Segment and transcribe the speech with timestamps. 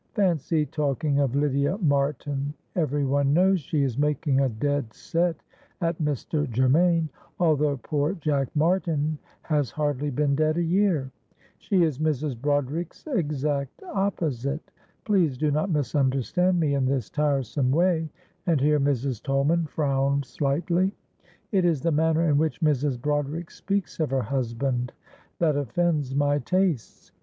[0.15, 5.35] Fancy talking of Lydia Martin, every one knows she is making a dead set
[5.79, 6.51] at Mr.
[6.51, 7.07] Germaine,
[7.39, 11.11] although poor Jack Martin has hardly been dead a year.
[11.59, 12.35] She is Mrs.
[12.35, 14.71] Broderick's exact opposite.
[15.05, 18.09] Please do not misunderstand me in this tiresome way,"
[18.47, 19.21] and here Mrs.
[19.21, 20.95] Tolman frowned slightly.
[21.51, 22.99] "It is the manner in which Mrs.
[22.99, 24.93] Broderick speaks of her husband
[25.37, 27.11] that offends my tastes.